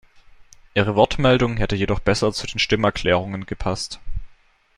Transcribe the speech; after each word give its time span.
Ihre 0.73 0.95
Wortmeldung 0.95 1.57
hätte 1.57 1.75
jedoch 1.75 1.99
besser 1.99 2.33
zu 2.33 2.47
den 2.47 2.57
Stimmerklärungen 2.57 3.45
gepasst. 3.45 3.99